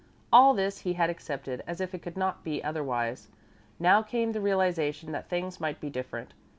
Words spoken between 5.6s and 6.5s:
might be different.